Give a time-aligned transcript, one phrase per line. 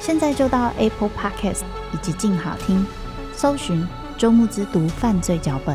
[0.00, 1.60] 现在就到 Apple Podcast
[1.92, 2.84] 以及静好听，
[3.34, 3.86] 搜寻。
[4.16, 5.74] 周慕之读犯罪脚本，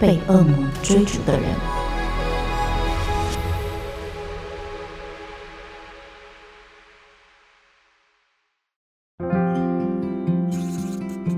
[0.00, 1.48] 被恶魔追逐的人。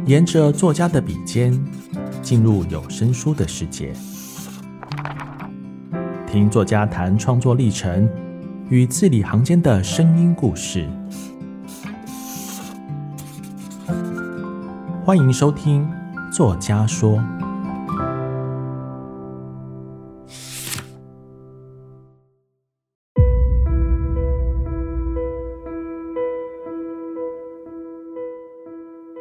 [0.06, 1.52] 沿着作家的笔尖，
[2.22, 3.92] 进入有声书的世界，
[6.26, 8.08] 听作家谈创作历程
[8.70, 10.88] 与字里行间的声音故事。
[15.02, 15.88] 欢迎收听。
[16.30, 17.12] 作家说：“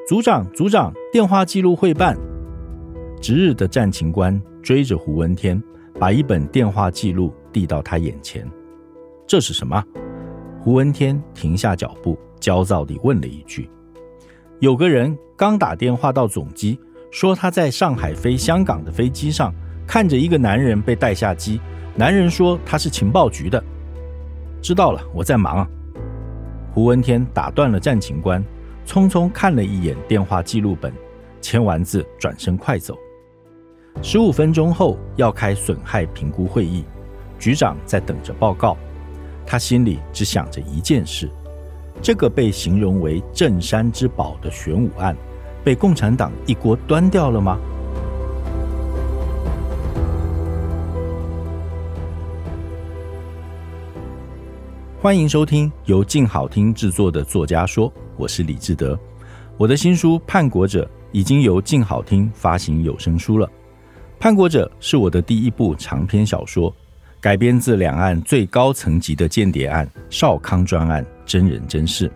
[0.06, 2.18] 组长，组长，电话记录会办。
[3.22, 5.64] 值日的战情官追着胡文天，
[5.98, 8.46] 把一本电话记录递到他眼前。
[9.26, 9.82] 这是什么？
[10.60, 13.70] 胡文天停下脚步，焦躁地问了一句
[14.60, 16.80] ：“有个人刚打电话到总机。”
[17.12, 19.52] 说他在上海飞香港的飞机上
[19.88, 21.60] 看着一个男人被带下机，
[21.96, 23.64] 男人说他是情报局的。
[24.62, 25.68] 知道了，我在忙。
[26.72, 28.46] 胡文天打断了战情官，
[28.86, 30.94] 匆匆看了一眼电话记录本，
[31.42, 32.96] 签完字转身快走。
[34.04, 36.86] 十五分钟后要开损害评估会议，
[37.40, 38.78] 局长在等着报告。
[39.48, 41.28] 他心里只想着一件事：
[42.02, 45.16] 这个被形容为镇山之宝的玄武案。
[45.64, 47.60] 被共产党一锅端掉了吗？
[55.02, 58.98] 欢迎收听由静好听制作的《作家说》，我是李志德。
[59.58, 63.46] 我的新书《叛国者》已经由静好听发行有声书了。
[64.18, 66.74] 《叛国者》是我的第一部长篇小说，
[67.22, 72.10] 改编自两岸最高层级的间谍案——少康专案真人真事。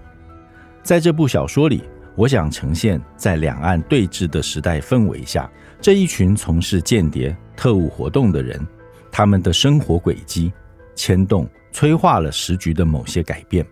[0.82, 1.84] 在这部小说里，
[2.16, 5.50] 我想呈现在两岸对峙的时代氛围下，
[5.82, 8.66] 这一群从事间谍特务活动的人，
[9.12, 10.54] 他们的生活轨迹
[10.96, 13.66] 牵动、催化了时局的某些改变。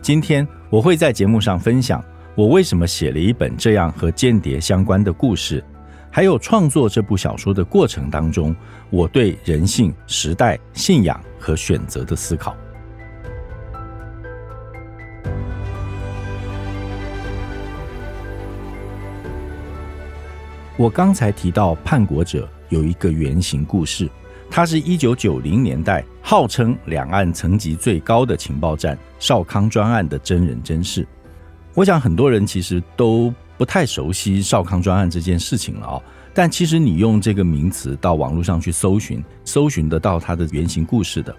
[0.00, 2.02] 今天我会在节目上分享
[2.34, 5.62] 我为什么写了一本这样和间谍相关的故事，
[6.18, 8.52] 还有创作这部小说的过程当中，
[8.90, 12.56] 我对人性、时代、信仰和选择的思考。
[20.76, 24.10] 我刚才提到《叛国者》有一个原型故事，
[24.50, 31.06] 它是一九九零年代号称两岸层级最高的情报站——少康专案的真人真事。
[31.74, 36.00] 我想很多人其实都不太熟悉少康专案这件事情了啊，
[36.32, 41.34] 但其实你用这个名词到网络上去搜寻，搜寻得到它的原型故事的。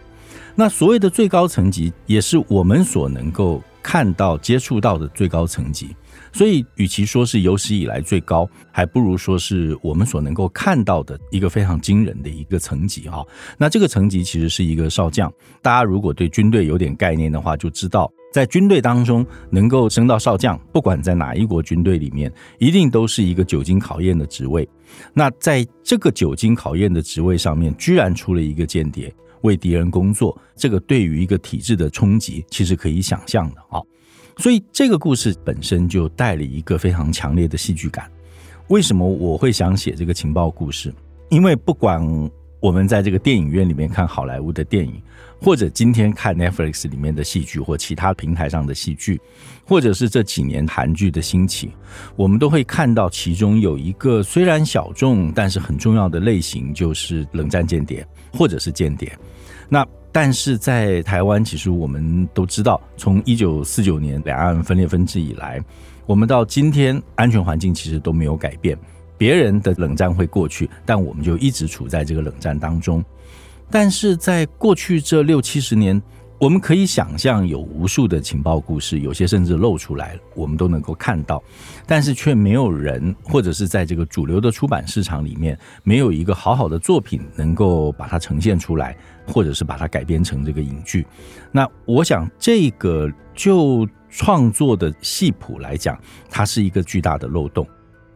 [0.53, 5.95] 那所谓的最高层级，也是我们所能够看到、接触到的最高层级。
[6.33, 13.25] 所以，与其说是有史以来最高，还不如说是我们所能够看到的一个非常惊人的一个层级哈。
[13.57, 15.31] 那这个层级其实是一个少将。
[15.61, 24.67] 大家如果对军队有点概念的话，就知道在军队当中能够升到少将，不管在哪一国军队里面，一定都是一个久经考验的职位。
[25.13, 33.81] 那在这个久经考验的职位上面，居然出了一个间谍为敌人工作，这个对于一个体制的冲击，其实可以想象的啊。
[34.37, 38.09] 所以这个故事本身就带了一个非常强烈的戏剧感。
[38.67, 40.93] 为什么我会想写这个情报故事？
[41.29, 42.01] 因为不管
[42.59, 45.01] 我们在这个电影院里面看好莱坞的电影，
[45.41, 49.19] 或者今天看 Netflix 里面的戏剧，或其他平台上的戏剧，
[49.65, 51.71] 或者是这几年韩剧的兴起，
[52.17, 59.17] 我们都会看到其中有一个虽然小众，但是很重要的类型，就是冷战间谍，或者是间谍。
[59.69, 65.63] 那但是在台湾，其实我们都知道，从一九四九年两岸分裂分治以来，
[66.05, 68.77] 我们到今天安全环境其实都没有改变，
[69.19, 73.03] 别人的冷战会过去，但我们就一直处在这个冷战当中。
[73.69, 76.01] 但是在过去这六七十年，
[76.39, 81.43] 我们可以想象有无数的情报故事，有些甚至露出来，我们都能够看到，
[81.85, 88.95] 但是却没有人，或者是在这个主流的出版市场里面，没有一个好好的作品能够把它呈现出来，
[89.27, 91.05] 或者是把它改编成这个影剧。
[91.51, 95.99] 那我想，这个就创作的戏谱来讲，
[96.29, 97.67] 它是一个巨大的漏洞。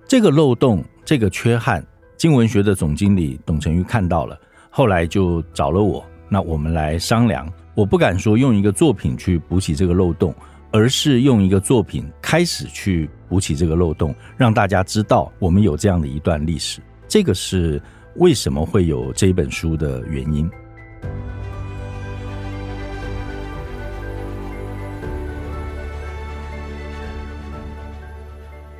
[0.07, 1.85] 这个漏洞，这个缺憾，
[2.15, 4.39] 经文学的总经理董成玉看到了，
[4.69, 7.45] 后来就找了我，那我们来商量。
[7.75, 10.33] 我不敢说用一个作品去补起这个漏洞，
[10.71, 16.79] 而是用一个作品开始去补起这个漏洞，让大家知道我们有这样的一段历史。
[17.05, 17.81] 这个是
[18.15, 20.49] 为什么会有这一本书的原因。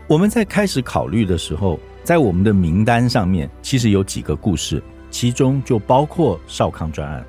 [0.08, 7.26] 我们在开始考虑的时候，在我们的名单上面其实有几个故事，其中就包括少康专案。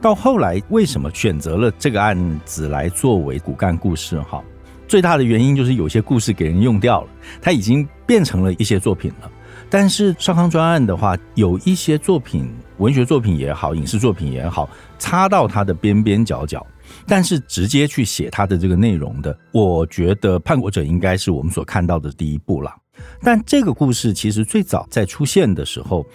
[0.00, 4.20] 到后来，为什么选择了这个案子来作为骨干故事？
[4.20, 4.42] 哈，
[4.86, 7.08] 最大的原因就是有些故事给人用掉了，
[7.40, 9.30] 它已经变成了一些作品了。
[9.68, 14.68] 但是少康专案的话，有一些作品，文学作品也好，影视作品也好，
[14.98, 16.66] 插到它的边边角角，
[17.06, 22.74] 但是直接去写它的这个内容的，我觉得《叛国者》应该是我们所看到的第一部了。
[23.22, 26.06] 但这个故事其实最早在出现的时候，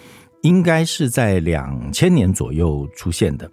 [0.42, 3.50] 应该是在两千年左右出现的，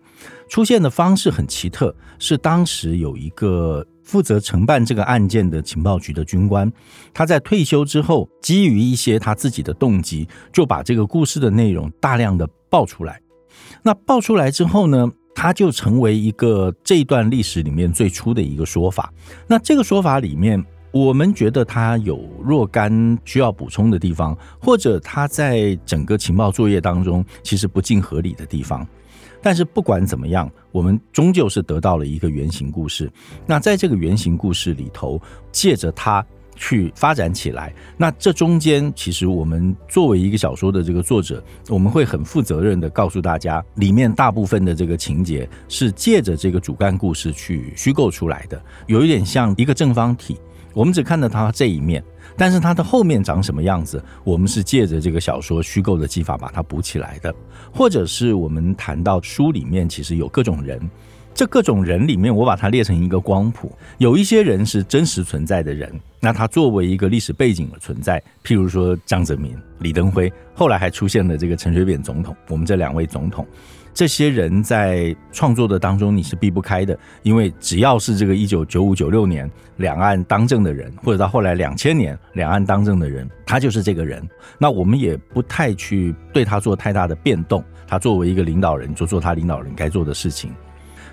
[0.49, 6.71] 出现的方式很奇特，是当时有一个负责承办这个案件的情报局的军官，
[7.13, 13.19] 他在退休之后，基于一些他自己的动机，就把这个故事的内容大量的爆出来。
[13.81, 19.11] 那爆出来之后呢，他就成为一个这段历史里面最初的一个说法。
[19.47, 20.63] 那这个说法里面。
[20.93, 28.87] 我们觉得他有若干需要补充的地方，或者他在整个情报作业当中其实不尽合理的地方。
[29.41, 33.11] 但是不管怎么样，我们终究是得到了一个原型故事。
[33.47, 35.19] 那在这个原型故事里头，
[35.51, 36.23] 借着它
[36.55, 37.73] 去发展起来。
[37.97, 50.37] 那这中间其实我们作为一个小说的这个作者，我们会很负责任的告诉大家，里面大部分的这个情节是借着这个主干故事去虚构出来的，有一点像一个正方体。
[50.73, 52.03] 我们只看到他这一面，
[52.35, 57.33] 但是他的后面长什么样子，我们是借着这个小说虚构的技法把它补起来的。
[57.71, 60.79] 或者是我们谈到书里面其实有各种人，
[61.33, 73.45] 这各种人里面我把它列成一个光谱，有一些人是真实存在的人，那他作为一个历史背景的存在，譬如说江泽民、李登辉，后来还出现了这个陈水扁总统，我们这两位总统。
[73.93, 84.27] 这些人在创作的当中，你是避不开的，因为只要是这个一九九五九六年两岸当政的人，或者到后来两千年两岸当政的人，他就是这个人。
[84.57, 90.51] 那我们也不太去对他做太大的变动，他作为一个领导人，就做他领导人该做的事情。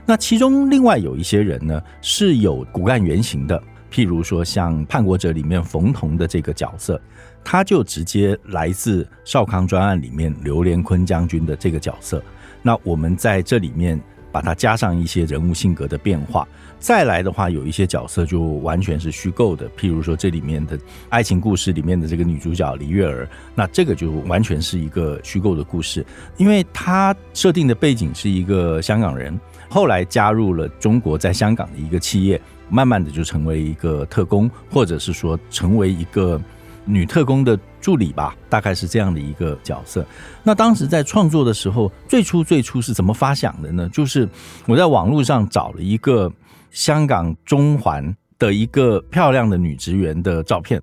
[0.07, 3.63] 那其中另外有一些人呢，是有骨干原型的，
[3.93, 6.99] 譬如说像《叛国者》里面冯同的这个角色，
[7.45, 12.25] 他就直接来自少康专案里面刘连坤将军的这个角色。
[12.63, 14.01] 那我们在这里面
[14.33, 16.47] 把它加上一些人物性格的变化，
[16.79, 20.79] 再来的话，有一些角色就完全是虚构的，譬如说这里面的
[21.09, 26.05] 爱情故事里面的这个女主角李月儿，那这个就完全是一个虚构的故事，
[26.37, 36.41] 因为它设定的背景是一个香港人，后来加入了中国在香港的一个企业，慢慢的就成为一个特工，或者是说成为一个。
[36.85, 40.05] 女特工的助理吧，大概是这样的一个角色。
[40.43, 43.89] 那当时在创作的时候，最初最初是怎么发想的呢？
[43.93, 44.29] 就是
[44.67, 46.33] 我在网络上找了一个
[46.71, 50.81] 香港中环的一个漂亮的女职员的照片，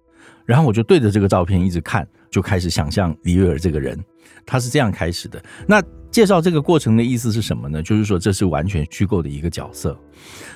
[0.47, 4.03] 然后我就对着这个照片一直看，就开始想象李月儿这个人。
[4.45, 5.43] 他是这样开始的。
[5.67, 7.83] 那介绍这个过程的意思是什么呢？
[7.83, 9.97] 就是说这是完全虚构的一个角色。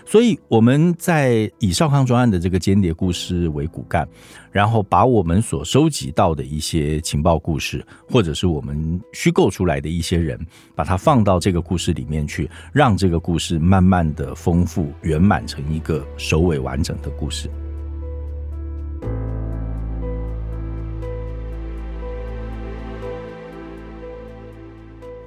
[0.06, 4.08] 所以我们在以少康专案的这个间谍故事为骨干，
[4.50, 10.40] 然后把我们所收集到的一些情报故事，或者是我们虚构出来的一些人，
[10.74, 17.50] 把它放到这个故事里面去，让这个故事慢慢的丰富圆满成一个首尾完整的故事。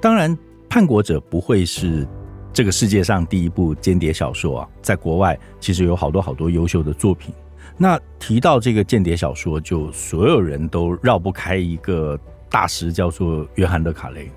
[0.05, 0.31] 当然，
[0.69, 2.07] 《叛国者》不会是
[2.53, 7.33] 这个世界上第一部间谍小说啊，在国外其实有好多好多优秀的作品。
[7.75, 12.15] 那提到这个间谍小说，就所有人都绕不开一个
[12.51, 14.29] 大师，叫做约翰·勒卡雷。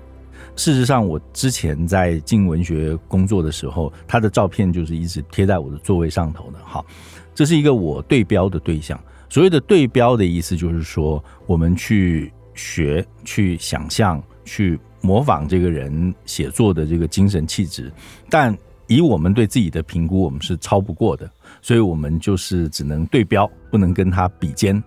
[0.55, 6.57] 事实上，我之前在进文学工作的时候，他的照片就是一直贴在我的座位上头的。
[6.63, 6.83] 好，
[7.35, 8.99] 这是一个我对标的对象。
[9.29, 17.91] 所谓的对标的意思，就是说我们去学、去想象、去模仿这个人写作的这个精神气质，
[18.29, 21.29] 但以我们对自己的评估，我们是超不过的，
[21.61, 24.83] 所以我们就是只能对标，不能跟他比肩。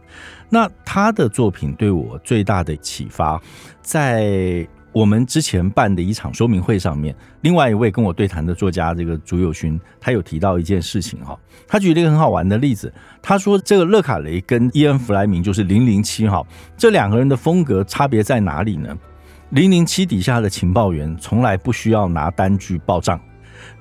[0.49, 3.40] 那他的作品对我最大的启发，
[3.81, 12.92] 在我们之前办的一场说明会上面，另外一位跟我对谈的作家这个朱友勋，他有提到一件事情哈，他举了一个很好玩的例子，
[13.23, 16.45] 他说这个勒卡雷跟伊恩弗莱明就是零零七哈，
[16.76, 18.95] 这两个人的风格差别在哪里呢？
[19.52, 23.21] 零零七底下的情报员从来不需要拿单据报账。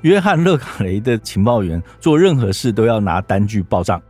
[0.01, 4.01] 约翰·勒卡雷的情报员做任何事都要拿单据报账。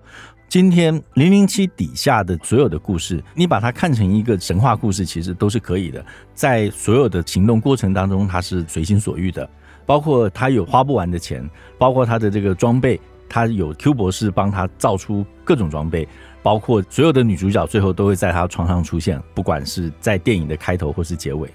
[0.49, 6.03] 今天零零七底下的所有的故事，你把它看成一个神话故事，其实都是可以的。
[6.33, 9.47] 在所有的行动过程当中，他是随心所欲的，
[9.85, 12.99] 包括他有花不完的钱，包括他的这个装备，
[13.29, 16.07] 他有 Q 博士帮他造出各种装备，
[16.43, 21.49] 包括所有的女主角最后都会在她床上出现，不管是在电影的开头或是结尾。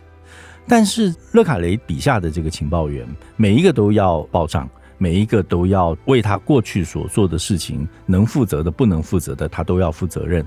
[0.68, 10.46] 但是勒卡雷笔下的这个情报员，每一个都要报账，每一个都要为他过去所做的事情能负责的、不能负责的，他都要负责任。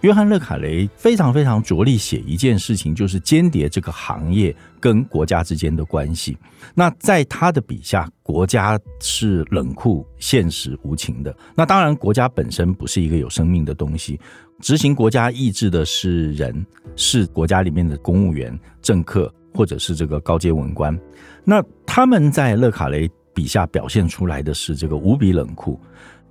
[0.00, 6.36] 约翰·勒卡雷非常非常着力写一件事情，就是间谍这个行业跟国家之间的关系。
[6.74, 11.36] 那在他的笔下，国家是冷酷、现实、无情的。
[11.54, 14.18] 那当然，国家本身不是一个有生命的东西，
[14.60, 16.64] 执行国家意志的是人，
[16.96, 19.32] 是国家里面的公务员、政客。
[19.52, 20.96] 或者是这个高阶文官，
[21.42, 25.78] 那他们在勒卡雷笔下表现出来的是这个无比冷酷。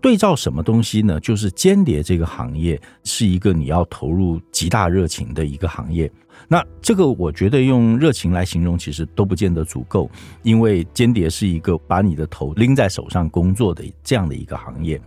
[0.02, 1.20] 对照什么东西呢？
[1.20, 6.10] 就是间谍这个行业是一个你要投入极大热情的一个行业。
[6.48, 10.10] 那这个我觉得用热情来形容其实都不见得足够，
[10.42, 15.00] 因为间谍是一个把你的头拎在手上工作的这样的一个行业。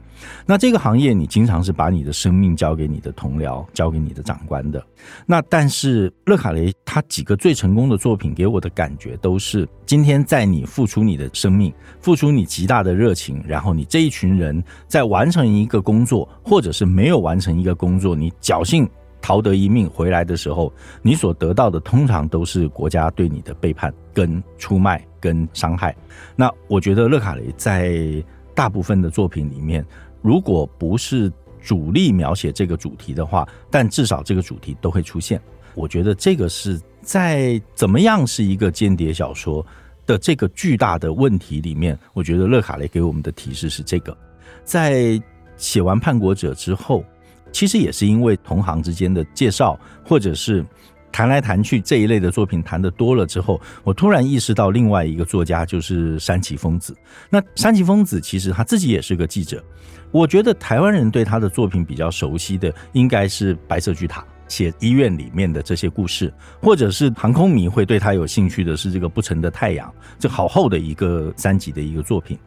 [0.46, 4.84] 那这个行业，你经常是把你的生命交给你的同僚，交给你的长官的。
[5.26, 18.88] 那但是勒卡雷他几个最成功的作品给我的感觉都是，今天在你付出你的生命，付出你极大的热情，然后你这一群人在完成一个工作，或者是没有完成一个工作，你侥幸
[19.20, 25.94] 逃得一命回来的时候，你所得到的通常都是国家对你的背叛、跟出卖、跟伤害。
[26.36, 28.24] 那我觉得勒卡雷在
[28.54, 29.84] 大部分的作品里面。
[30.22, 35.40] 如果不是主力描写这个主题的话，但至少这个主题都会出现。
[35.74, 39.64] 我觉得这个是在怎么样是一个间谍小说
[40.06, 44.16] 的这个巨大的问题里面，我觉得勒卡雷给我们的提示是这个。
[44.64, 45.20] 在
[45.56, 47.04] 写完《叛国者》之后，
[47.52, 50.64] 其实也是因为同行之间的介绍，或者是。
[51.12, 56.96] 谈来谈去这一类的作品谈得多了之后，我突然意识到另外一个作家就是山崎丰子。
[57.28, 59.62] 那山崎丰子其实他自己也是个记者。
[60.10, 69.88] 我觉得台湾人对他的作品比较熟悉的应该是《白色巨塔》，写医院里面的这些故事，或者是航空迷会对他有兴趣的是这个《不沉的太阳》，
[70.18, 72.38] 这好厚的一个三集的一个作品。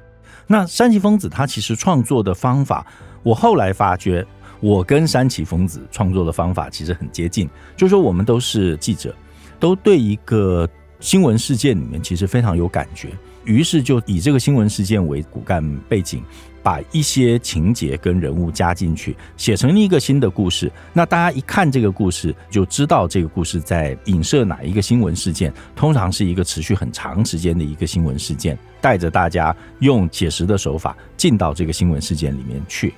[0.48, 2.86] 那山崎丰子他其实创作的方法，
[3.24, 4.26] 我后来发觉。
[4.60, 9.14] 我跟山崎丰子创作的方法其实很接近，就是说我们都是记者，
[9.60, 10.68] 都对一个
[11.00, 13.10] 新闻事件里面其实非常有感觉，
[13.44, 16.24] 于是就以这个新闻事件为骨干背景，
[16.64, 20.72] 把一些情节跟人物加进去，写成一个新的故事。
[20.94, 32.94] 那大家一看这个故事，就知道这个故事在影射哪一个新闻事件，通常是一个持续很长时间的一个新闻事件，带着大家用写实的手法进到这个新闻事件里面去。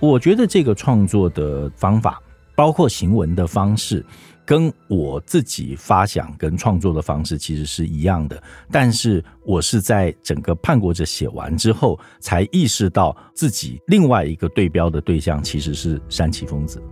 [0.00, 2.22] 我觉得这个创作的方法，
[2.56, 4.02] 包括行文的方式，
[4.46, 8.42] 跟我自己发想跟创作的方式其实是一样的。
[8.70, 16.82] 但是我是在整个《叛国者》写完之后，才意识到自己另外一个对标的对象其实是山崎丰子。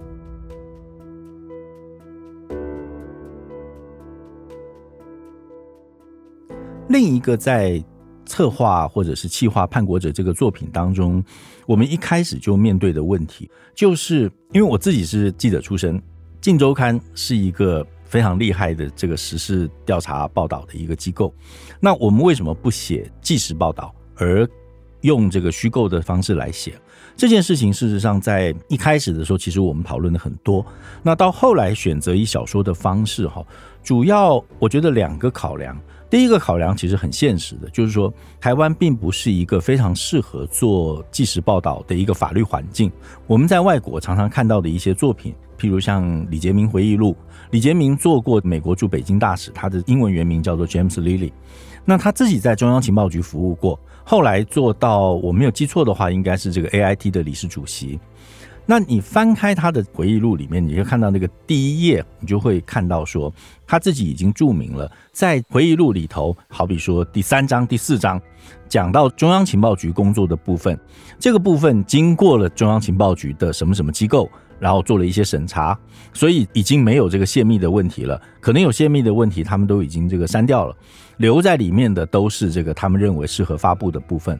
[6.91, 7.83] 另一个在。
[8.29, 11.25] 策划或者是企划《叛国者》这个作品当中，
[11.67, 15.99] 我们一开始就面对的问题，就是因为我自己是记者出身，
[16.41, 21.35] 《镜周刊》是一个非常厉害的这个时事调查报道的一个机构。
[21.81, 24.47] 那我们为什么不写纪实报道，而
[25.01, 26.75] 用这个虚构的方式来写
[27.17, 27.73] 这件事情？
[27.73, 30.65] 事实上，在一开始的时候，其实我们讨论的很多。
[31.03, 33.43] 那到后来选择以小说的方式，哈，
[33.83, 35.81] 主要我觉得两个考量。
[36.11, 42.91] 第一个考量其实很现实的，就是说台湾并不是一个非常适合做纪实报道的一个法律环境。
[43.27, 47.15] 我们在外国常常看到的一些作品，譬如像李杰明回忆录，
[47.51, 51.31] 李杰明做过美国驻北京大使，他的英文原名叫做 James Lily。
[51.85, 57.99] 那他自己在中央情报局服务过，后来做到我没有记错的话，应该是这个 AIT 的理事主席。
[58.71, 63.33] 那你翻开他的回忆录里面，你就看到那个第一页，你就会看到说
[63.67, 68.21] 他自己已经注明了，在回忆录里头，好比说第三章、第四章
[68.69, 70.79] 讲到中央情报局工作的部分，
[71.19, 75.75] 这个部分经过了中央情报局的什么什么机构，然后做了一些审查，
[76.13, 78.21] 所以已经没有这个泄密的问题了。
[78.39, 80.77] 可能有泄密的问题，他们都已经这个删掉了，
[81.17, 84.39] 留在里面的都是这个他们认为适合发布的部分。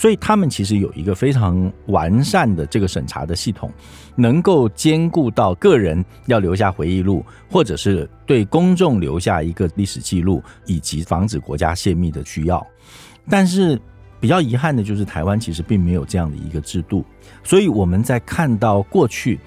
[0.00, 3.70] 所以他们其实有一个非常完善的这个审查的系统，
[4.16, 12.66] 能够兼顾到个人要留下回忆录，或者是对公众留下一个历史记录，以及防止国家泄密的需要。
[13.28, 13.78] 但是
[14.18, 17.04] 比较遗憾的就是，台湾其实并没有这样的一个制度。
[17.44, 19.38] 所以我们在看到过去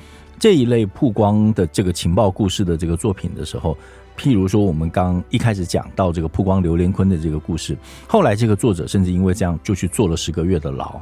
[0.43, 3.77] 这一类曝光的这个情报故事的这个作品的时候，
[4.17, 7.77] 譬如说，我们刚一开始讲到这个曝光刘连坤的这个故事，
[8.09, 10.99] 后来这个作者甚至因为这样就去坐了十个月的牢。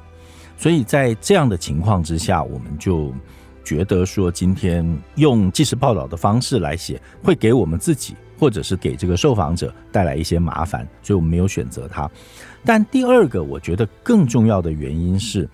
[0.60, 3.12] 所以在这样的情况之下，我们就
[3.63, 12.07] 觉得说，今天用即时报道的方式来写，会给我们自己或者是给这个受访者带来一些麻烦，所以我们没有选择它。
[12.63, 15.50] 但第二个，我觉得更重要的原因是，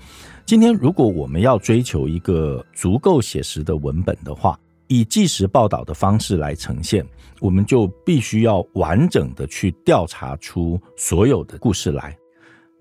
[0.48, 7.06] 今天如果我们要追求一个足够写实的文本的话，以即时报道的方式来呈现，
[7.42, 12.18] 我们就必须要完整的去调查出所有的故事来。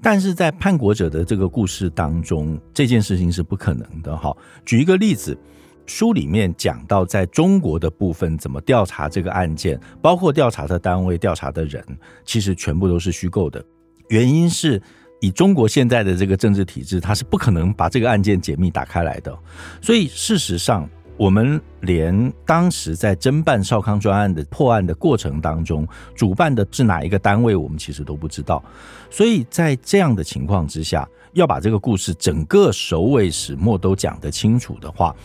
[0.00, 4.16] 但是在叛国者的这个故事当中，这件事情是不可能的。
[4.16, 4.32] 哈，
[4.64, 5.36] 举一个例子，
[5.86, 11.84] 书里面讲到在中国的部分怎么调查这个案件，包括调查的单位、调查的人，
[12.24, 13.60] 其实全部都是虚构的。
[14.08, 14.80] 原因是
[15.20, 19.36] 以中国现在的这个政治体制，他是不可能把这个案件解密打开来的。
[19.80, 28.62] 所以事实上，我们连当时在侦办少康专案的破案的过程当中，主办的是哪一个单位，我们其实都不知道。
[29.10, 35.16] 所以在这样的情况之下，要把这个故事整个首尾始末都讲得清楚的话，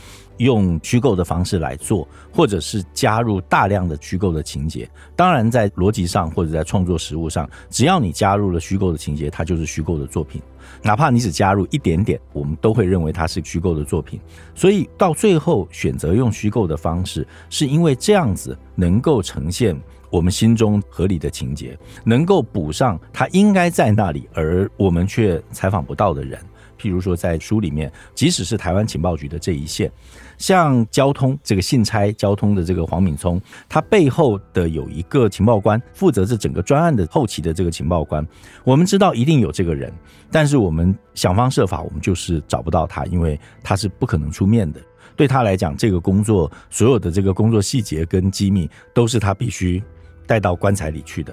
[0.44, 4.90] 用虚构的方式来做，或者是加入大量的虚构的情节。
[5.16, 10.42] 当然，在逻辑上或者在创作实务上，只要你加入了虚构的情节，它就是虚构的作品。
[10.82, 14.20] 哪怕你只加入一点点，我们都会认为它是虚构的作品。
[14.56, 26.40] 所以到最后选择用虚构的方式，是因为这样子能够呈现我们心中合理的情节，能够补上他应该在那里而我们却采访不到的人。
[26.80, 29.92] 譬如说，在书里面，即使是台湾情报局的这一线，
[30.42, 38.28] 像交通这个信差交通的这个黄敏聪，他背后的有一个情报官负责这整个专案的后期的这个情报官，
[38.64, 39.94] 我们知道一定有这个人，
[40.32, 44.82] 但是我们想方设法，我们就是找不到他，因为他是不可能出面的。
[45.16, 49.84] 对他来讲，这个工作所有的这个工作细节跟机密，都是他必须
[50.26, 51.32] 带到棺材里去的。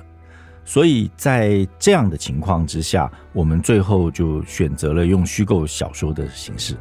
[0.67, 6.77] 所以在这样的情况之下，我们最后就选择了用虚构小说的形式。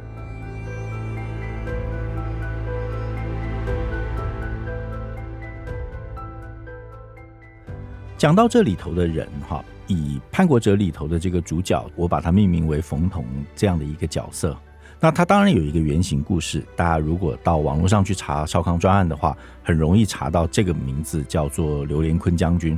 [8.18, 14.58] 讲到这里头的人哈，以《叛国者》里头的这个主角，我把它命名为冯同这样的一个角色。
[14.98, 22.76] 那他当然有一个原型故事，大家如果到网络上去查少康专案的话，很容易查到这个名字叫做刘连坤将军。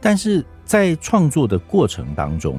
[0.00, 2.58] 但是在创作的过程当中，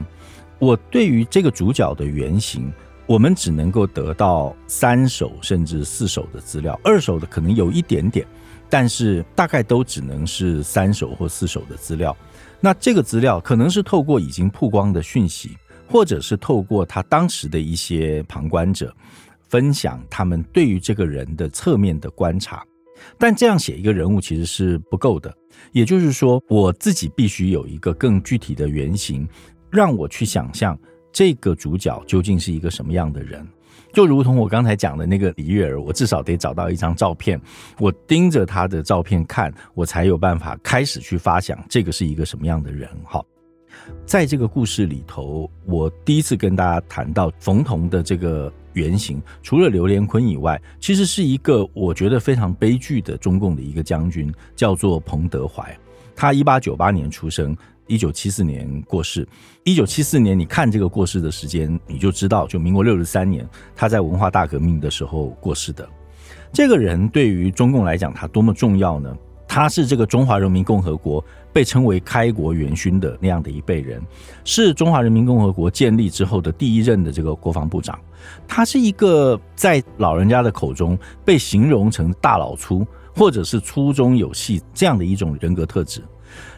[0.60, 2.72] 我对于这个主角的原型，
[3.08, 8.28] 我们只能够得到三手甚至四手的资料，二手的可能有一点点，
[8.72, 12.16] 但是大概都只能是三手或四手的资料。
[12.62, 15.58] 那这个资料可能是透过已经曝光的讯息，
[15.88, 18.96] 或者是透过他当时的一些旁观者
[19.50, 22.66] 分享他们对于这个人的侧面的观察。
[23.18, 25.36] 但这样写一个人物其实是不够的，
[25.74, 29.28] 也就是说，我自己必须有一个更具体的原型，
[29.70, 30.80] 让我去想象
[31.12, 33.46] 这个主角究竟是一个什么样的人。
[33.94, 37.40] 就如同我刚才讲的那个李月儿，我至少得找到一张照片，
[37.80, 42.90] 我盯着他的照片看，我才有办法开始去发想这个是一个什么样的人。
[43.04, 43.24] 哈，
[44.06, 48.52] 在这个故事里头，我第一次跟大家谈到冯桐的这个。
[48.74, 55.78] 原型除了刘连坤以外，其实是一个我觉得非常悲剧的中共的一个将军，叫做彭德怀。
[56.16, 57.54] 他一八九八年出生，
[57.92, 59.28] 一九七四年过世。
[59.66, 65.88] 一九七四年，你看这个过世的时间，你就知道，就民国六十三年，他在文化大革命的时候过世的。
[66.54, 69.14] 这个人对于中共来讲，他多么重要呢？
[69.46, 74.02] 他是这个中华人民共和国被称为开国元勋的那样的一辈人，
[74.46, 78.00] 是中华人民共和国建立之后的第一任的这个国防部长。
[78.48, 86.02] 他是一个在老人家的口中被形容成大老粗，或者是粗中有细这样的一种人格特质。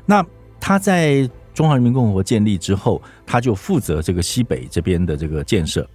[0.06, 0.24] 那
[0.66, 5.86] 他在中华人民共和国建立之后，他就负责这个西北这边的这个建设。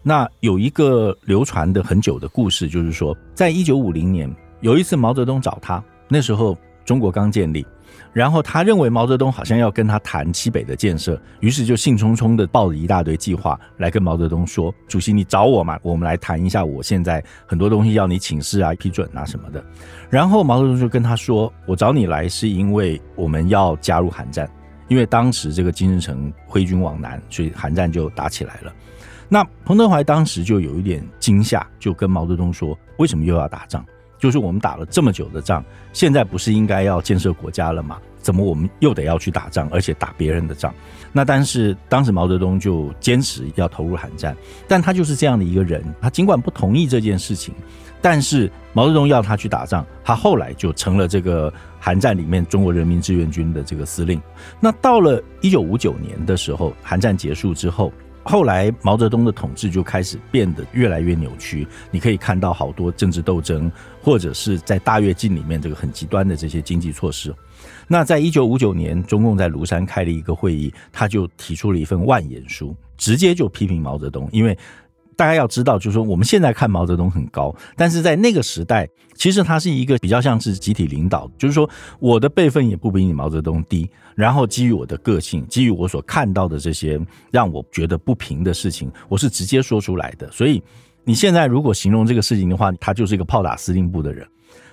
[0.00, 7.66] 那有一个流传的很久的故事，就是说，在一九五零年有一次毛泽东找他，那时候中国刚建立。
[8.12, 19.64] 然后他认为毛泽东好像要跟他谈西北的建设，于是就兴冲冲的抱着一大堆计划来跟毛泽东说：“主席，你找我嘛，我们来谈一下，我现在很多东西要你请示啊、批准啊什么的。”
[20.10, 24.48] 然后毛泽东就跟他说：“我找你来是因为我们要加入韩战，
[24.88, 28.72] 因为当时这个金日成挥军往南，所以韩战就打起来了。”
[29.28, 33.82] 那彭德怀当时就有一点惊吓，就跟毛泽东说：“为什么又要打仗？”
[34.22, 37.98] 就是我们打了这么久的仗，现在不是应该要建设国家了吗？
[38.18, 40.72] 怎么我们又得要去打仗，而且打别人的仗？
[41.10, 44.36] 那但是当时毛泽东就坚持要投入韩战，
[44.68, 47.52] 但他就是这样的一个人，他尽管不同意这件事情，
[48.00, 54.22] 但是毛泽东要他去打仗，他后来就成了这个韩战里面中国人民志愿军的这个司令。
[54.60, 57.92] 那到了一九五九年的时候，韩战结束之后。
[58.24, 67.34] 后来毛泽东的统治就开始变得越来越扭曲，你可以看到好多政治斗争，或者是在大跃进里面这个很极端的这些经济措施。
[67.88, 74.56] 那在一九五九年，中共在庐山开了一个会议，他就提出了一份万言书，直接就批评毛泽东，因为。
[75.16, 90.30] 大家要知道，就是说我们现在看毛泽东很高，但是在那个时代，其实他是一个比较像是集体领导，就是说我的辈分也不比你毛泽东低，然后基于我的个性，基于我所看到的这些让我觉得不平的事情，我是直接说出来的。
[90.30, 90.62] 所以
[91.04, 94.26] 你现在如果形容这个事情的话，他就是一个炮打司令部的人。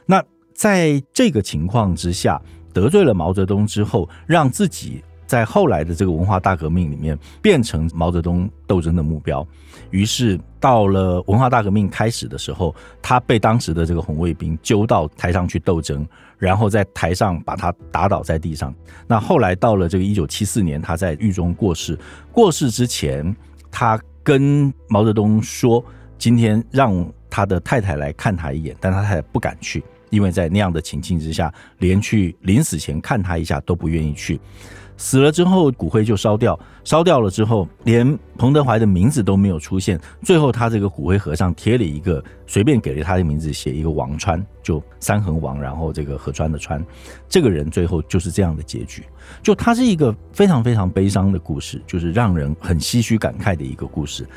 [0.06, 0.24] 那
[0.54, 2.42] 在这个情况之下，
[2.74, 5.04] 得罪了毛泽东之后，让自己。
[5.30, 9.48] 在后来的这个文化大革命里面，变成毛泽东斗争的目标。
[9.92, 16.04] 于是到了文化大革命开始的时候，他被当时的这个红卫兵揪到台上去斗争，
[16.40, 18.74] 然后在台上把他打倒在地上。
[19.06, 21.96] 那后来到了这个一九七四年，他在狱中过世。
[22.32, 23.36] 过世之前，
[23.70, 25.86] 他跟毛泽东说
[26.18, 34.42] ：“今天让他的太太来看他一眼。”但他太太不敢去，因为在那样的情境之下，连去临死前看他一下都不愿意去。
[35.00, 39.98] 死了之后，骨灰就烧掉，烧掉了之后，连彭德怀的名字都没有出现。
[40.22, 46.86] 最后，他这个骨灰盒上贴了一个，随便给了他的名字，写一个王川，就三横王，然后这个河川的川。
[47.30, 49.02] 这个人最后就是这样的结局。
[49.42, 54.28] 就他是一个非常非常悲伤的故事，就是让人很唏嘘感慨的一个故事。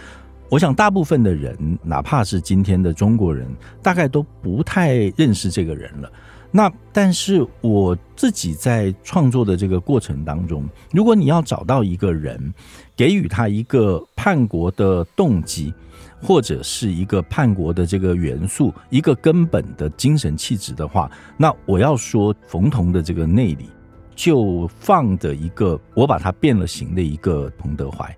[0.48, 3.48] 我想，大部分的人，哪怕是今天的中国人，
[3.83, 6.12] 大概都不太认识这个人了。
[6.55, 12.53] 那但是我自己在创作的这个过程当中，如果你要找到一个人，
[12.95, 15.73] 给予他一个叛国的动机，
[16.21, 23.71] 或者是一个叛国的这个元素，一个根本的精神气质的话，那我要说冯同的这个内里
[24.15, 28.15] 就放着一个我把他变了形的一个彭德怀。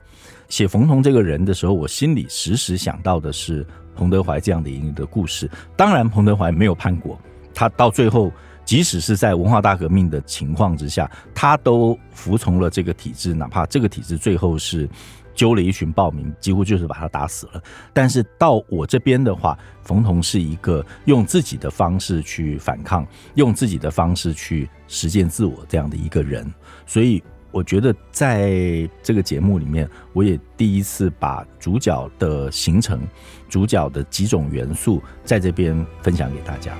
[0.49, 5.49] 写冯同这个人的时候，我心里时时想到的是彭德怀这样的一个故事。
[5.77, 7.17] 当然，彭德怀没有叛国。
[7.55, 8.33] 他到最后，
[8.65, 14.89] 即使是在文化大革命的情况之下，他都服从了这个体制，哪怕这个体制最后是
[15.35, 17.63] 揪了一群暴民，几乎就是把他打死了。
[17.93, 26.53] 但是到我这边的话，冯桐是一个用自己的方式去反抗，用自己的方式去实践自我这样的一个人。
[26.87, 33.01] 所以我觉得在这个节目里面，我也第一次把主角的形成、
[33.49, 36.75] 主角的几种元素在这边分享给大家。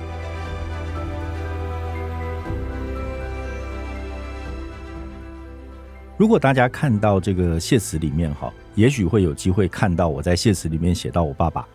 [6.17, 11.67] 如果大家看到这个谢词里面哈，也许会有机会看到我在谢词里面写到我爸爸。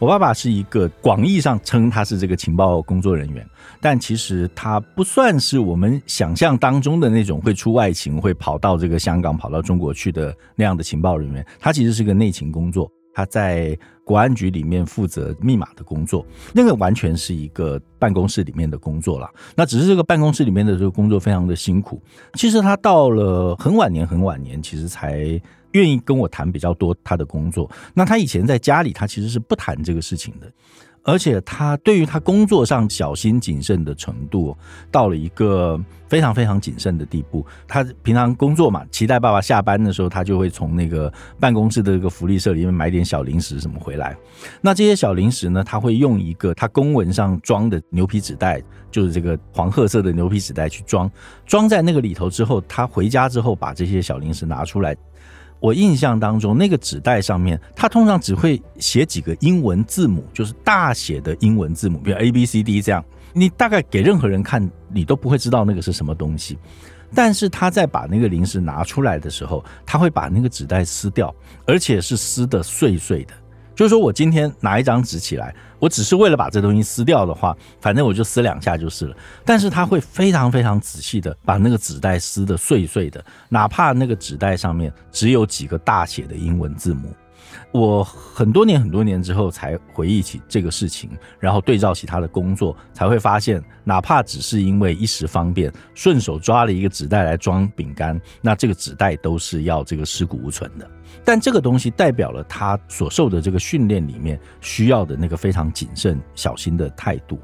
[0.00, 3.44] 我爸爸是一个广义上称他是这个情报工作人员，
[3.80, 11.44] 但其实他不算是我们想象当中的那种会出外勤、会跑到这个香港、跑到中国去的那样的情报人员。
[11.60, 12.90] 他其实是个内勤工作。
[13.12, 19.28] 他在国安局里面负责密码的工作，那个完全是一个办公室里面的工作了。
[19.54, 22.00] 那只是这个办公室里面的这个工作非常的辛苦。
[22.34, 25.18] 其实他到了很晚年，很晚年，其实才
[25.72, 27.70] 愿意跟我谈比较多他的工作。
[27.92, 30.50] 那他以前在家里，他其实是不谈这个事情的。
[31.08, 34.54] 而且他对于他工作上小心谨慎的程度，
[34.90, 37.46] 到了一个非常非常谨慎的地步。
[37.66, 44.14] 他平常工作嘛，期待爸爸下班的时候，他就会从那个办公室的这个福利社里面买点小零食什么回来。
[44.60, 51.10] 那这些小零食呢，他会用一个他公文上装的牛皮纸袋，就是这个黄褐色的牛皮纸袋去装，
[51.46, 54.94] 装在那个里头之后，他回家之后把这些小零食拿出来。
[55.60, 63.04] 我印象当中，那个纸袋上面，它通常只会写几个英文字母，就是大写的英文字母，比如 A B C D 这样。
[63.32, 66.58] 你大概给任何人看，你都不会知道那个是什么东西。
[67.14, 71.34] 但是他在把那个零食拿出来的时候，他会把那个纸袋撕掉，
[71.66, 73.34] 而且是撕的碎碎的。
[73.78, 79.16] 就是说我今天拿一张纸起来，我只是为了把这东西撕掉的话，反正我就撕两下就是了。
[79.44, 87.14] 但是他会非常非常仔细的把那个纸袋撕得碎碎的，哪怕那个纸袋上面只有几个大写的英文字母。
[87.70, 100.90] 我很多年很多年之后才回忆起这个事情，然后对照起他的工作，才会发现，哪怕只是因为一时方便，顺手抓了一个纸袋来装饼干，那这个纸袋都是要这个尸骨无存的。
[101.24, 107.38] 但这个东西代表了他所受的这个训练里面需要的那个非常谨慎小心的态度。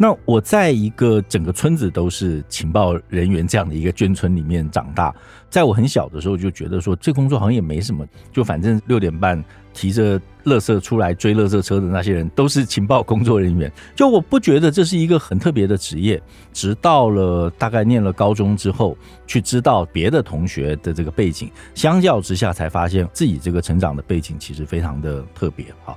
[0.00, 5.12] 那我在一个整个村子都是情报人员这样的一个眷村里面长大，
[5.50, 9.42] 在我很小的时候就觉得说，这工作好像也没什么，就反正六点半
[9.74, 16.20] 提着垃圾出来追垃圾车的那些人都是情报工作人员， 就我不觉得这是一个很特别的职业。
[16.52, 25.96] 直到了大概念了高中之后，去知道别的同学的这个背景，相较之下才发现自己这个成长的背景其实非常的特别好。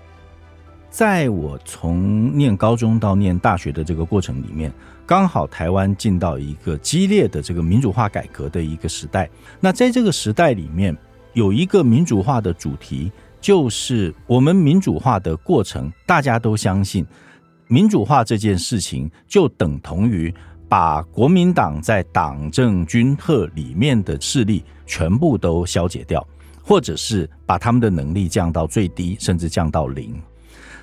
[0.89, 4.71] 在我从念高中到念大学的这个过程里面，
[5.05, 9.29] 刚好台湾进到一个激烈的这个民主化改革的一个时代。
[9.61, 10.95] 那在这个时代里面，
[11.31, 13.09] 有一个民主化的主题，
[13.41, 17.05] 就是我们民主化的过程，大家都相信，
[17.67, 20.33] 民主化这件事情就等同于
[20.69, 26.25] 把国民党在党政军特里面的势力全部都消解掉，
[26.63, 30.15] 或者是把他们的能力降到最低，甚至降到零。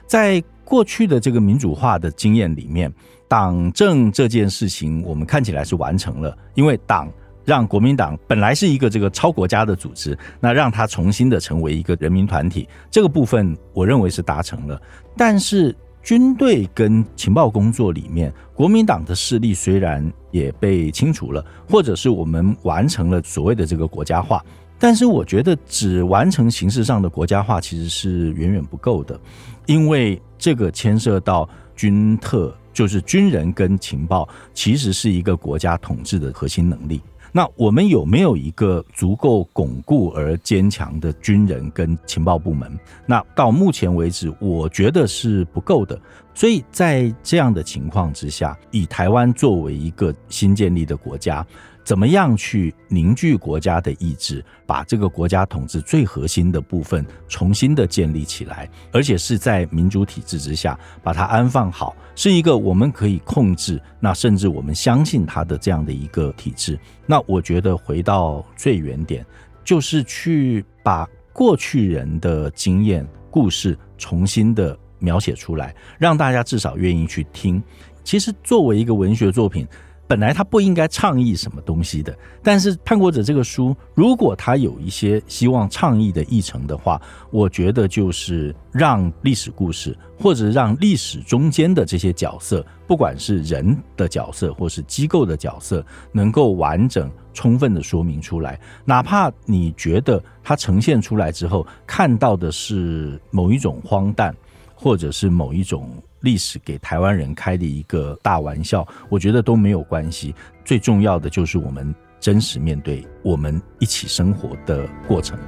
[0.06, 2.92] 在过去的这个民主化的经验里面，
[3.28, 7.08] 党政这件事情我们看起来是完成了，因为党
[7.48, 14.78] 让国民党本来是一个这个超国家的组织，那让它重新的成为一个人民团体，这个部分我认为是达成了。
[15.16, 24.44] 但是军队跟情报工作里面，国民党的势力虽然也被清除了，或者是我们完成了所谓的这个国家化。
[24.78, 29.18] 但是我觉得，只完成形式上的国家化其实是远远不够的，
[29.64, 37.00] 因为这个牵涉到军特，就是军人跟情报，其实是一个国家统治的核心能力。
[37.32, 42.70] 那我们有没有一个足够巩固而坚强的军人跟情报部门？
[43.06, 45.98] 那到目前为止，我觉得是不够的。
[46.34, 51.44] 所以在这样的情况之下，以台湾作为一个新建立的国家。
[51.88, 66.78] 怎么样去凝聚国家的意志，把这个国家统治最核心的部分重新的建立起来，而且是在民主体制之下把它安放好，是一个我们可以控制，那甚至我们相信它的这样的一个体制。
[67.06, 69.24] 那我觉得回到最原点，
[69.64, 77.62] 就是去把过去人的经验故事重新的描写出来，让大家至少愿意去听。
[78.04, 79.66] 其实作为一个文学作品。
[80.08, 98.58] 本来他不应该倡议什么东西的，但是《叛国者》这个书，如果他有一些希望倡议的议程的话，我觉得就是让历史故事，或者让历史中间的这些角色，不管是人的角色或是机构的角色，能够完整、充分的说明出来。
[98.86, 104.34] 哪怕你觉得它呈现出来之后，看到的是某一种荒诞，
[104.74, 106.02] 或者是某一种。
[106.20, 110.34] 历史给台湾人开的一个大玩笑，我觉得都没有关系。
[110.64, 115.38] 最重要的就是我们真实面对我们一起生活的过程。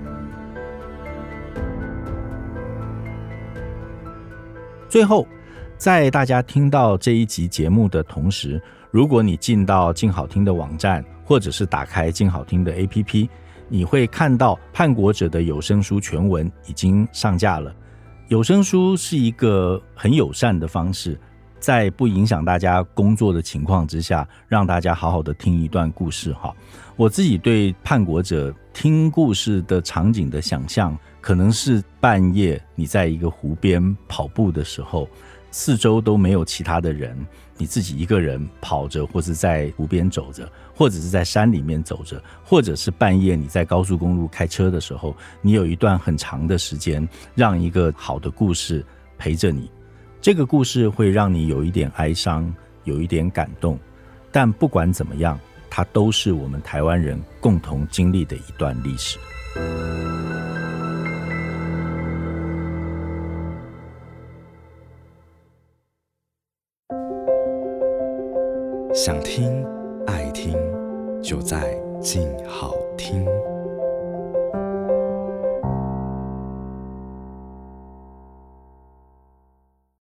[4.88, 5.26] 最后，
[5.76, 13.28] 在大家听到这一集节目的同时，如果你进到静好听的网站，或者是打开静好听的 APP，
[13.68, 17.72] 你会看到《叛国者》的有声书全文已经上架了。
[18.30, 21.18] 有声书是一个很友善的方式，
[21.58, 26.32] 在不影响大家工作的情况之下，让大家好好的听一段故事。
[26.34, 26.54] 哈，
[26.94, 35.08] 我自己对叛国者听故事的场景的想象，可能是半夜你在一个湖边跑步的时候，
[35.50, 37.16] 四周都没有其他的人，
[37.56, 40.50] 你自己一个人跑着，或是在湖边走着。
[40.72, 48.82] 或者是在山里面走着，或者是半夜你在高速公路开车的时候，你有一段很长的时间，让一个好的故事
[49.18, 49.70] 陪着你。
[50.22, 52.50] 这个故事会让你有一点哀伤，
[52.84, 53.78] 有一点感动，
[54.32, 59.18] 但不管怎么样，它都是我们台湾人共同经历的一段历史。
[68.92, 69.64] 想听。
[70.06, 70.56] 爱听，
[71.22, 73.24] 就在静好听。